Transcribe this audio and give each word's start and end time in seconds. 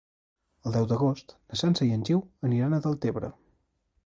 El 0.69 0.73
deu 0.77 0.87
d'agost 0.91 1.35
na 1.35 1.59
Sança 1.63 1.87
i 1.89 1.93
en 1.99 2.09
Guiu 2.09 2.25
aniran 2.51 2.79
a 2.79 2.85
Deltebre. 2.89 3.35